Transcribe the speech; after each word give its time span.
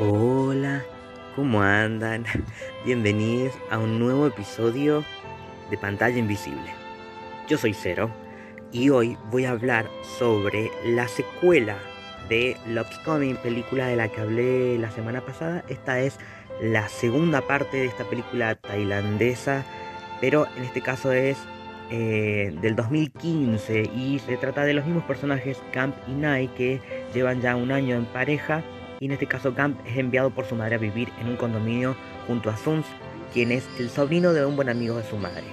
Hola, 0.00 0.84
¿cómo 1.34 1.60
andan? 1.60 2.24
Bienvenidos 2.84 3.52
a 3.68 3.78
un 3.78 3.98
nuevo 3.98 4.28
episodio 4.28 5.02
de 5.72 5.76
Pantalla 5.76 6.16
Invisible. 6.16 6.72
Yo 7.48 7.58
soy 7.58 7.74
Cero 7.74 8.08
y 8.70 8.90
hoy 8.90 9.18
voy 9.28 9.44
a 9.44 9.50
hablar 9.50 9.90
sobre 10.16 10.70
la 10.84 11.08
secuela 11.08 11.76
de 12.28 12.56
Love's 12.68 12.96
Coming, 13.00 13.34
película 13.38 13.88
de 13.88 13.96
la 13.96 14.06
que 14.06 14.20
hablé 14.20 14.78
la 14.78 14.92
semana 14.92 15.20
pasada. 15.20 15.64
Esta 15.68 15.98
es 15.98 16.16
la 16.62 16.88
segunda 16.88 17.40
parte 17.40 17.78
de 17.78 17.86
esta 17.86 18.04
película 18.04 18.54
tailandesa, 18.54 19.64
pero 20.20 20.46
en 20.56 20.62
este 20.62 20.80
caso 20.80 21.10
es 21.10 21.38
eh, 21.90 22.56
del 22.62 22.76
2015 22.76 23.90
y 23.96 24.20
se 24.20 24.36
trata 24.36 24.62
de 24.62 24.74
los 24.74 24.84
mismos 24.86 25.02
personajes 25.02 25.60
Camp 25.72 25.96
y 26.06 26.12
Nai 26.12 26.46
que 26.54 26.80
llevan 27.12 27.40
ya 27.40 27.56
un 27.56 27.72
año 27.72 27.96
en 27.96 28.04
pareja 28.04 28.62
y 29.00 29.06
en 29.06 29.12
este 29.12 29.26
caso 29.26 29.54
Camp 29.54 29.78
es 29.86 29.96
enviado 29.96 30.30
por 30.30 30.44
su 30.46 30.54
madre 30.54 30.76
a 30.76 30.78
vivir 30.78 31.08
en 31.20 31.28
un 31.28 31.36
condominio 31.36 31.96
junto 32.26 32.50
a 32.50 32.56
Suns, 32.56 32.86
quien 33.32 33.52
es 33.52 33.68
el 33.78 33.90
sobrino 33.90 34.32
de 34.32 34.44
un 34.44 34.56
buen 34.56 34.68
amigo 34.68 34.96
de 34.96 35.04
su 35.04 35.16
madre. 35.16 35.44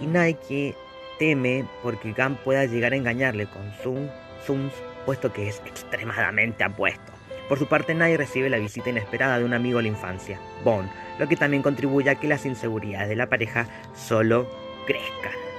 Y 0.00 0.06
Nai 0.06 0.34
que 0.34 0.74
teme 1.18 1.64
porque 1.82 2.12
Camp 2.12 2.38
pueda 2.40 2.64
llegar 2.66 2.92
a 2.92 2.96
engañarle 2.96 3.46
con 3.46 3.72
Sun, 3.82 4.10
Suns, 4.46 4.72
puesto 5.06 5.32
que 5.32 5.48
es 5.48 5.60
extremadamente 5.66 6.64
apuesto. 6.64 7.12
Por 7.48 7.58
su 7.58 7.66
parte, 7.66 7.94
Nai 7.94 8.16
recibe 8.16 8.48
la 8.48 8.58
visita 8.58 8.90
inesperada 8.90 9.38
de 9.38 9.44
un 9.44 9.52
amigo 9.52 9.78
de 9.78 9.84
la 9.84 9.88
infancia, 9.90 10.40
Bond, 10.64 10.88
lo 11.18 11.28
que 11.28 11.36
también 11.36 11.62
contribuye 11.62 12.08
a 12.08 12.14
que 12.14 12.28
las 12.28 12.46
inseguridades 12.46 13.08
de 13.08 13.16
la 13.16 13.28
pareja 13.28 13.66
solo 13.94 14.48
crezcan. 14.86 15.53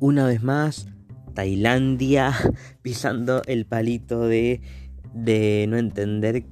Una 0.00 0.24
vez 0.24 0.42
más, 0.42 0.88
Tailandia 1.34 2.32
pisando 2.82 3.42
el 3.46 3.66
palito 3.66 4.26
de, 4.26 4.62
de 5.12 5.66
no 5.68 5.76
entender 5.76 6.44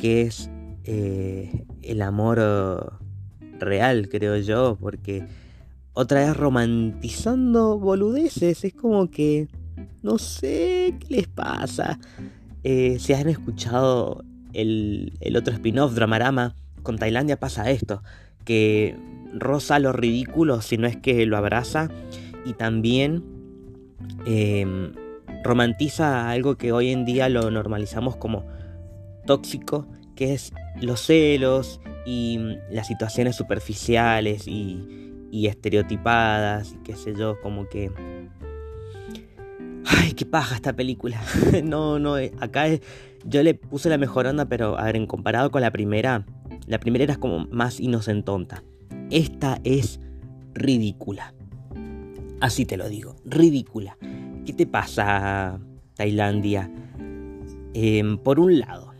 qué 0.00 0.22
es 0.22 0.50
eh, 0.84 1.66
el 1.82 2.00
amor 2.00 2.98
real, 3.58 4.08
creo 4.08 4.38
yo, 4.38 4.78
porque 4.80 5.26
otra 5.92 6.20
vez 6.20 6.34
romantizando 6.34 7.78
boludeces, 7.78 8.64
es 8.64 8.72
como 8.72 9.10
que 9.10 9.48
no 10.02 10.16
sé 10.16 10.94
qué 10.98 11.06
les 11.16 11.28
pasa. 11.28 11.98
Eh, 12.64 12.96
si 13.00 13.12
han 13.12 13.28
escuchado 13.28 14.24
el, 14.54 15.12
el 15.20 15.36
otro 15.36 15.52
spin-off, 15.52 15.94
Dramarama, 15.94 16.54
con 16.82 16.96
Tailandia 16.96 17.38
pasa 17.38 17.70
esto, 17.70 18.02
que 18.46 18.96
roza 19.34 19.78
lo 19.78 19.92
ridículo 19.92 20.62
si 20.62 20.78
no 20.78 20.86
es 20.86 20.96
que 20.96 21.26
lo 21.26 21.36
abraza 21.36 21.90
y 22.44 22.54
también 22.54 23.22
em, 24.26 24.92
romantiza 25.44 26.30
algo 26.30 26.56
que 26.56 26.72
hoy 26.72 26.90
en 26.90 27.04
día 27.04 27.28
lo 27.28 27.50
normalizamos 27.50 28.16
como 28.16 28.44
tóxico, 29.26 29.86
que 30.14 30.34
es 30.34 30.52
los 30.80 31.00
celos 31.00 31.80
y 32.04 32.38
mm, 32.38 32.74
las 32.74 32.86
situaciones 32.86 33.36
superficiales 33.36 34.46
y, 34.46 34.98
estereotipadas 35.32 36.74
y 36.74 36.76
qué 36.84 36.94
sé 36.94 37.14
yo, 37.14 37.40
como 37.40 37.66
que... 37.68 37.90
Ay, 39.86 40.12
qué 40.12 40.26
paja 40.26 40.54
esta 40.54 40.74
película. 40.74 41.20
no, 41.64 41.98
no, 41.98 42.18
eh, 42.18 42.32
acá 42.38 42.66
yo 43.24 43.42
le 43.42 43.54
puse 43.54 43.88
la 43.88 43.98
mejor 43.98 44.26
onda, 44.26 44.46
pero 44.46 44.78
a 44.78 44.84
ver, 44.84 44.96
en 44.96 45.06
comparado 45.06 45.50
con 45.50 45.62
la 45.62 45.70
primera, 45.70 46.26
la 46.66 46.78
primera 46.78 47.04
era 47.04 47.16
como 47.16 47.46
más 47.46 47.80
inocentonta. 47.80 48.62
Esta 49.10 49.58
es 49.64 50.00
ridícula. 50.54 51.34
Así 52.42 52.66
te 52.66 52.76
lo 52.76 52.88
digo, 52.88 53.14
ridícula. 53.24 53.96
¿Qué 54.44 54.52
te 54.52 54.66
pasa, 54.66 55.60
Tailandia? 55.94 56.68
Em, 57.72 58.18
por 58.18 58.40
un 58.40 58.58
lado, 58.58 58.92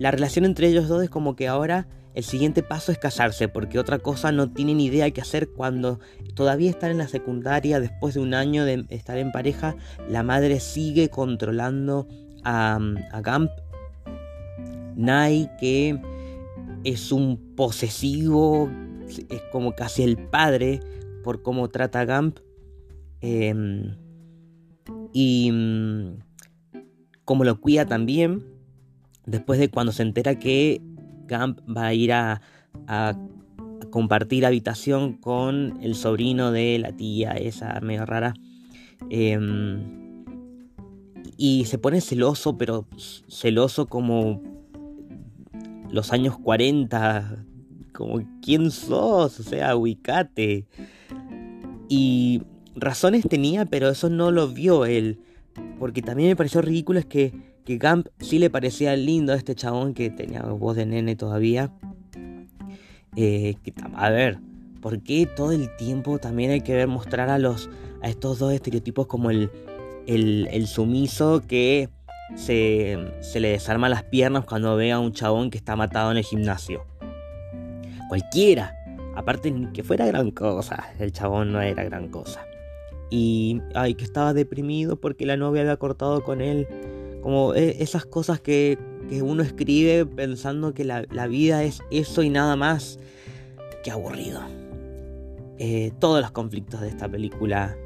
la 0.00 0.10
relación 0.10 0.44
entre 0.44 0.66
ellos 0.66 0.88
dos 0.88 1.04
es 1.04 1.08
como 1.08 1.36
que 1.36 1.46
ahora 1.46 1.86
el 2.14 2.24
siguiente 2.24 2.64
paso 2.64 2.90
es 2.90 2.98
casarse, 2.98 3.46
porque 3.46 3.78
otra 3.78 4.00
cosa 4.00 4.32
no 4.32 4.50
tienen 4.50 4.80
idea 4.80 5.08
qué 5.12 5.20
hacer 5.20 5.50
cuando 5.50 6.00
todavía 6.34 6.68
están 6.68 6.90
en 6.90 6.98
la 6.98 7.06
secundaria, 7.06 7.78
después 7.78 8.14
de 8.14 8.20
un 8.20 8.34
año 8.34 8.64
de 8.64 8.84
estar 8.90 9.16
en 9.16 9.30
pareja, 9.30 9.76
la 10.08 10.24
madre 10.24 10.58
sigue 10.58 11.08
controlando 11.08 12.08
a, 12.42 12.80
a. 13.12 13.48
Nai, 14.96 15.48
que 15.60 16.00
es 16.82 17.12
un 17.12 17.54
posesivo, 17.54 18.68
es 19.06 19.42
como 19.52 19.76
casi 19.76 20.02
el 20.02 20.16
padre 20.16 20.80
por 21.22 21.42
cómo 21.42 21.68
trata 21.68 22.00
a 22.00 22.04
Gamp. 22.06 22.40
Em, 23.20 23.96
y 25.12 25.50
mm, 25.52 26.18
como 27.24 27.44
lo 27.44 27.60
cuida 27.60 27.86
también, 27.86 28.44
después 29.26 29.58
de 29.58 29.68
cuando 29.68 29.92
se 29.92 30.02
entera 30.02 30.38
que 30.38 30.80
Gamp 31.26 31.60
va 31.68 31.86
a 31.86 31.94
ir 31.94 32.12
a, 32.12 32.40
compartir 33.90 34.44
habitación 34.44 35.14
con 35.14 35.78
el 35.80 35.94
sobrino 35.94 36.52
de 36.52 36.78
la 36.78 36.92
tía, 36.92 37.32
esa 37.32 37.80
medio 37.80 38.04
rara. 38.04 38.34
Em, 39.08 40.24
y 41.38 41.64
se 41.64 41.78
pone 41.78 42.00
celoso, 42.00 42.58
pero 42.58 42.86
celoso 43.28 43.86
como 43.86 44.42
los 45.90 46.12
años 46.12 46.38
40. 46.38 47.44
Como, 47.92 48.22
¿quién 48.42 48.70
sos? 48.70 49.40
O 49.40 49.42
sea, 49.42 49.76
ubicate. 49.76 50.66
Y 51.88 52.42
razones 52.76 53.26
tenía, 53.28 53.64
pero 53.64 53.88
eso 53.88 54.08
no 54.10 54.30
lo 54.30 54.48
vio 54.48 54.84
él. 54.84 55.20
Porque 55.78 56.02
también 56.02 56.28
me 56.28 56.36
pareció 56.36 56.60
ridículo 56.62 56.98
es 56.98 57.06
que, 57.06 57.32
que 57.64 57.78
Gamp 57.78 58.08
sí 58.20 58.38
le 58.38 58.50
parecía 58.50 58.94
lindo 58.96 59.32
a 59.32 59.36
este 59.36 59.54
chabón 59.54 59.94
que 59.94 60.10
tenía 60.10 60.42
voz 60.42 60.76
de 60.76 60.86
nene 60.86 61.16
todavía. 61.16 61.72
Eh, 63.16 63.56
a 63.94 64.10
ver, 64.10 64.38
¿por 64.82 65.02
qué 65.02 65.26
todo 65.26 65.52
el 65.52 65.74
tiempo 65.76 66.18
también 66.18 66.50
hay 66.50 66.60
que 66.60 66.74
ver 66.74 66.86
mostrar 66.86 67.30
a 67.30 67.38
los 67.38 67.70
a 68.02 68.08
estos 68.10 68.38
dos 68.38 68.52
estereotipos 68.52 69.06
como 69.06 69.30
el, 69.30 69.50
el, 70.06 70.66
sumiso 70.66 71.42
que 71.48 71.88
se, 72.34 72.98
se 73.20 73.40
le 73.40 73.48
desarma 73.48 73.88
las 73.88 74.02
piernas 74.02 74.44
cuando 74.44 74.76
ve 74.76 74.92
a 74.92 74.98
un 74.98 75.12
chabón 75.12 75.48
que 75.48 75.56
está 75.56 75.76
matado 75.76 76.10
en 76.10 76.18
el 76.18 76.24
gimnasio? 76.24 76.84
Cualquiera. 78.08 78.74
Aparte, 79.16 79.52
que 79.72 79.82
fuera 79.82 80.04
gran 80.04 80.30
cosa. 80.30 80.92
El 80.98 81.10
chabón 81.10 81.50
no 81.52 81.62
era 81.62 81.82
gran 81.84 82.08
cosa 82.08 82.44
y 83.10 83.60
ay, 83.74 83.94
que 83.94 84.04
estaba 84.04 84.34
deprimido 84.34 84.96
porque 84.96 85.26
la 85.26 85.36
novia 85.36 85.62
había 85.62 85.76
cortado 85.76 86.22
con 86.24 86.40
él. 86.40 86.66
Como 87.22 87.54
e, 87.54 87.82
esas 87.82 88.06
cosas 88.06 88.40
que, 88.40 88.78
que 89.08 89.22
uno 89.22 89.42
escribe 89.42 90.06
pensando 90.06 90.74
que 90.74 90.84
la, 90.84 91.04
la, 91.10 91.26
vida 91.26 91.64
es 91.64 91.82
eso 91.90 92.22
y 92.22 92.30
nada 92.30 92.56
más. 92.56 92.98
Qué 93.84 93.90
aburrido. 93.90 94.40
Eh, 95.58 95.92
todos 95.98 96.20
los 96.20 96.30
conflictos 96.32 96.80
de 96.80 96.88
esta 96.88 97.08
película 97.08 97.76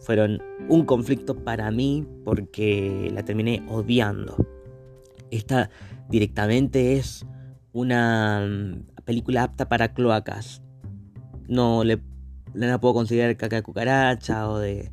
fueron 0.00 0.42
un 0.68 0.84
conflicto 0.84 1.36
para 1.36 1.70
mí 1.70 2.06
porque 2.24 3.10
la 3.12 3.24
terminé 3.24 3.64
odiando. 3.68 4.36
Esta 5.30 5.70
directamente 6.08 6.96
es 6.96 7.26
una 7.72 8.46
mm, 8.46 9.02
película 9.04 9.44
apta 9.44 9.68
para 9.68 9.92
cloacas. 9.92 10.62
No 11.48 11.84
le 11.84 11.98
la 12.54 12.80
puedo 12.80 12.94
considerar 12.94 13.36
caca 13.36 13.62
cucaracha 13.62 14.48
o 14.48 14.58
de. 14.58 14.90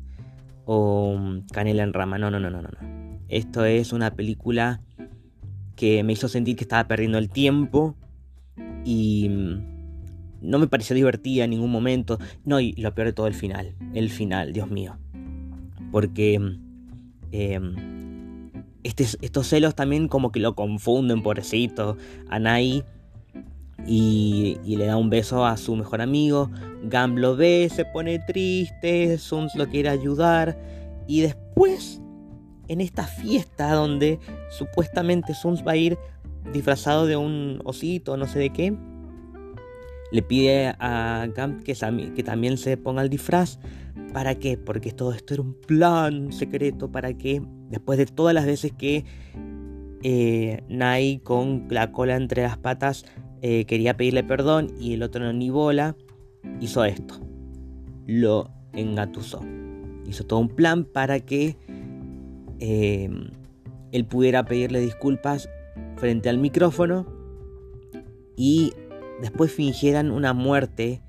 o 0.64 1.16
mm, 1.18 1.46
canela 1.52 1.82
en 1.82 1.92
rama. 1.92 2.18
No, 2.18 2.30
no, 2.30 2.40
no, 2.40 2.50
no, 2.50 2.62
no. 2.62 2.68
Esto 3.28 3.64
es 3.64 3.92
una 3.92 4.14
película 4.14 4.80
que 5.74 6.02
me 6.04 6.12
hizo 6.12 6.28
sentir 6.28 6.56
que 6.56 6.64
estaba 6.64 6.88
perdiendo 6.88 7.18
el 7.18 7.28
tiempo 7.28 7.96
y 8.84 9.28
mm, 9.28 9.76
no 10.42 10.58
me 10.58 10.66
pareció 10.68 10.94
divertida 10.94 11.44
en 11.44 11.50
ningún 11.50 11.70
momento. 11.70 12.18
No, 12.44 12.60
y 12.60 12.72
lo 12.74 12.94
peor 12.94 13.08
de 13.08 13.12
todo, 13.12 13.26
el 13.26 13.34
final. 13.34 13.74
El 13.94 14.10
final, 14.10 14.52
Dios 14.52 14.70
mío. 14.70 14.96
Porque 15.90 16.40
eh, 17.32 17.60
estos 18.82 19.46
celos 19.46 19.74
también 19.74 20.08
como 20.08 20.30
que 20.30 20.40
lo 20.40 20.54
confunden, 20.54 21.22
pobrecito. 21.22 21.96
Anai 22.28 22.84
y, 23.86 24.58
le 24.64 24.86
da 24.86 24.96
un 24.96 25.10
beso 25.10 25.44
a 25.44 25.56
su 25.56 25.76
mejor 25.76 26.00
amigo. 26.00 26.50
Gam 26.84 27.16
lo 27.16 27.36
ve, 27.36 27.68
se 27.72 27.84
pone 27.84 28.18
triste, 28.18 29.18
Suns 29.18 29.54
lo 29.54 29.68
quiere 29.68 29.88
ayudar 29.88 30.58
y 31.06 31.20
después 31.20 32.00
en 32.68 32.80
esta 32.80 33.04
fiesta 33.04 33.72
donde 33.72 34.18
supuestamente 34.50 35.34
Suns 35.34 35.64
va 35.66 35.72
a 35.72 35.76
ir 35.76 35.98
disfrazado 36.52 37.06
de 37.06 37.16
un 37.16 37.60
osito, 37.64 38.16
no 38.16 38.26
sé 38.26 38.38
de 38.38 38.50
qué, 38.50 38.76
le 40.12 40.22
pide 40.22 40.74
a 40.78 41.26
Gam 41.34 41.62
que, 41.62 41.74
que 42.14 42.22
también 42.22 42.58
se 42.58 42.76
ponga 42.76 43.02
el 43.02 43.08
disfraz. 43.08 43.58
¿Para 44.12 44.36
qué? 44.36 44.56
Porque 44.56 44.92
todo 44.92 45.12
esto 45.12 45.34
era 45.34 45.42
un 45.42 45.54
plan 45.54 46.32
secreto 46.32 46.90
para 46.90 47.14
que 47.14 47.42
después 47.68 47.98
de 47.98 48.06
todas 48.06 48.34
las 48.34 48.46
veces 48.46 48.72
que 48.72 49.04
eh, 50.02 50.62
Nai 50.68 51.18
con 51.18 51.66
la 51.70 51.92
cola 51.92 52.16
entre 52.16 52.42
las 52.42 52.56
patas 52.56 53.04
eh, 53.42 53.64
quería 53.66 53.96
pedirle 53.96 54.24
perdón 54.24 54.72
y 54.80 54.94
el 54.94 55.02
otro 55.02 55.24
no 55.24 55.32
ni 55.32 55.50
bola, 55.50 55.96
hizo 56.60 56.84
esto. 56.84 57.20
Lo 58.06 58.50
engatusó. 58.72 59.42
Hizo 60.06 60.24
todo 60.24 60.38
un 60.38 60.48
plan 60.48 60.84
para 60.84 61.20
que 61.20 61.56
eh, 62.60 63.10
él 63.92 64.04
pudiera 64.04 64.44
pedirle 64.44 64.80
disculpas 64.80 65.48
frente 65.96 66.28
al 66.28 66.38
micrófono 66.38 67.06
y 68.36 68.72
después 69.20 69.52
fingieran 69.52 70.10
una 70.10 70.32
muerte. 70.32 71.02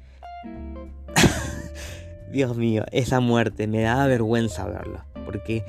Dios 2.31 2.57
mío, 2.57 2.83
esa 2.91 3.19
muerte 3.19 3.68
me 3.68 3.81
da 3.81 4.07
vergüenza 4.07 4.65
verlo, 4.65 5.03
porque 5.25 5.63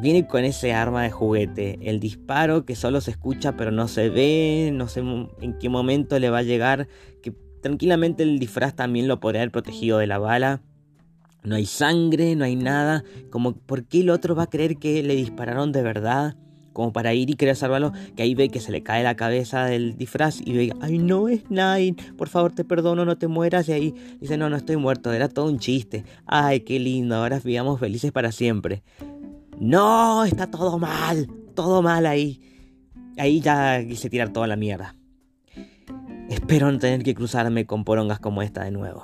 viene 0.00 0.26
con 0.26 0.44
ese 0.44 0.72
arma 0.72 1.02
de 1.02 1.10
juguete, 1.10 1.78
el 1.82 2.00
disparo 2.00 2.64
que 2.64 2.76
solo 2.76 3.00
se 3.00 3.12
escucha 3.12 3.56
pero 3.56 3.70
no 3.70 3.88
se 3.88 4.08
ve, 4.08 4.70
no 4.72 4.88
sé 4.88 5.00
en 5.00 5.58
qué 5.58 5.68
momento 5.68 6.18
le 6.18 6.30
va 6.30 6.38
a 6.38 6.42
llegar, 6.42 6.88
que 7.22 7.32
tranquilamente 7.62 8.22
el 8.22 8.38
disfraz 8.38 8.74
también 8.74 9.08
lo 9.08 9.20
podría 9.20 9.42
haber 9.42 9.52
protegido 9.52 9.98
de 9.98 10.06
la 10.06 10.18
bala. 10.18 10.62
No 11.42 11.54
hay 11.54 11.66
sangre, 11.66 12.34
no 12.34 12.44
hay 12.44 12.56
nada, 12.56 13.04
como 13.30 13.54
¿por 13.54 13.84
qué 13.84 14.00
el 14.00 14.10
otro 14.10 14.34
va 14.34 14.44
a 14.44 14.50
creer 14.50 14.78
que 14.78 15.02
le 15.02 15.14
dispararon 15.14 15.70
de 15.70 15.82
verdad? 15.82 16.36
como 16.76 16.92
para 16.92 17.14
ir 17.14 17.30
y 17.30 17.36
querer 17.36 17.56
salvarlo, 17.56 17.94
que 18.16 18.22
ahí 18.22 18.34
ve 18.34 18.50
que 18.50 18.60
se 18.60 18.70
le 18.70 18.82
cae 18.82 19.02
la 19.02 19.16
cabeza 19.16 19.64
del 19.64 19.96
disfraz 19.96 20.42
y 20.44 20.52
ve, 20.52 20.72
ay 20.82 20.98
no 20.98 21.26
es 21.26 21.48
Nine, 21.48 21.96
por 22.18 22.28
favor 22.28 22.52
te 22.52 22.64
perdono, 22.64 23.06
no 23.06 23.16
te 23.16 23.28
mueras, 23.28 23.66
y 23.70 23.72
ahí 23.72 23.94
dice, 24.20 24.36
no, 24.36 24.50
no 24.50 24.56
estoy 24.56 24.76
muerto, 24.76 25.10
era 25.14 25.30
todo 25.30 25.46
un 25.46 25.58
chiste, 25.58 26.04
ay 26.26 26.60
qué 26.60 26.78
lindo, 26.78 27.16
ahora 27.16 27.40
vivamos 27.42 27.80
felices 27.80 28.12
para 28.12 28.30
siempre. 28.30 28.82
No, 29.58 30.24
está 30.24 30.50
todo 30.50 30.78
mal, 30.78 31.28
todo 31.54 31.82
mal 31.82 32.06
ahí. 32.06 32.40
Ahí 33.18 33.40
ya 33.40 33.84
quise 33.86 34.10
tirar 34.10 34.32
toda 34.32 34.46
la 34.46 34.56
mierda. 34.56 34.94
Espero 36.28 36.70
no 36.70 36.78
tener 36.78 37.02
que 37.02 37.14
cruzarme 37.14 37.66
con 37.66 37.84
porongas 37.84 38.18
como 38.20 38.42
esta 38.42 38.64
de 38.64 38.70
nuevo. 38.70 39.02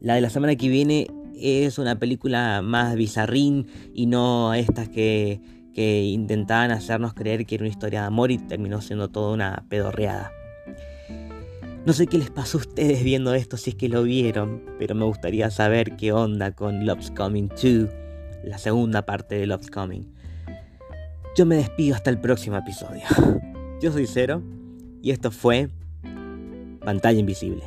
La 0.00 0.14
de 0.14 0.20
la 0.20 0.30
semana 0.30 0.54
que 0.54 0.68
viene 0.68 1.08
es 1.36 1.78
una 1.78 1.98
película 1.98 2.62
más 2.62 2.94
bizarrín 2.94 3.66
y 3.94 4.06
no 4.06 4.54
estas 4.54 4.88
que 4.88 5.40
que 5.74 6.04
intentaban 6.04 6.70
hacernos 6.70 7.12
creer 7.12 7.44
que 7.44 7.56
era 7.56 7.64
una 7.64 7.70
historia 7.70 8.02
de 8.02 8.06
amor 8.06 8.30
y 8.30 8.38
terminó 8.38 8.80
siendo 8.80 9.10
toda 9.10 9.34
una 9.34 9.66
pedorreada. 9.68 10.30
No 11.84 11.92
sé 11.92 12.06
qué 12.06 12.16
les 12.16 12.30
pasó 12.30 12.56
a 12.56 12.60
ustedes 12.62 13.02
viendo 13.02 13.34
esto 13.34 13.58
si 13.58 13.70
es 13.70 13.76
que 13.76 13.90
lo 13.90 14.04
vieron, 14.04 14.62
pero 14.78 14.94
me 14.94 15.04
gustaría 15.04 15.50
saber 15.50 15.96
qué 15.96 16.12
onda 16.12 16.52
con 16.52 16.86
Love's 16.86 17.10
Coming 17.10 17.48
2, 17.48 17.90
la 18.44 18.58
segunda 18.58 19.06
parte 19.06 19.36
de 19.36 19.46
Love's 19.46 19.70
Coming. 19.70 20.02
Yo 21.36 21.46
me 21.46 21.56
despido 21.56 21.94
hasta 21.94 22.10
el 22.10 22.20
próximo 22.20 22.56
episodio. 22.56 23.02
Yo 23.80 23.92
soy 23.92 24.06
Cero 24.06 24.42
y 25.02 25.10
esto 25.10 25.30
fue 25.30 25.68
Pantalla 26.84 27.18
Invisible. 27.18 27.62